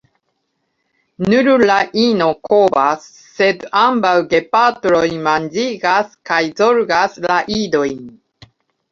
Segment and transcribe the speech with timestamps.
[1.31, 3.03] Nur la ino kovas,
[3.39, 8.01] sed ambaŭ gepatroj manĝigas kaj zorgas la idojn.